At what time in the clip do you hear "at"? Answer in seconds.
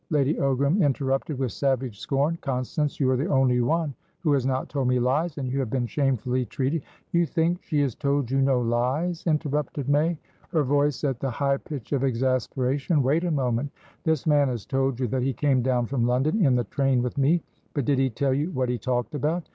11.03-11.19